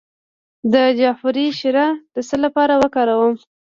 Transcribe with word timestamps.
د 0.73 0.75
جعفری 0.99 1.47
شیره 1.59 1.87
د 2.13 2.15
څه 2.27 2.35
لپاره 2.45 2.73
وکاروم؟ 2.81 3.33